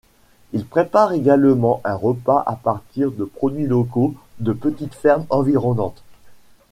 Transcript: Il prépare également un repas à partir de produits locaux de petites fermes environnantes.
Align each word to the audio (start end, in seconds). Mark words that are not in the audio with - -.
Il 0.53 0.65
prépare 0.65 1.13
également 1.13 1.79
un 1.83 1.93
repas 1.93 2.41
à 2.47 2.55
partir 2.55 3.11
de 3.11 3.23
produits 3.23 3.67
locaux 3.67 4.15
de 4.39 4.51
petites 4.51 4.95
fermes 4.95 5.27
environnantes. 5.29 6.01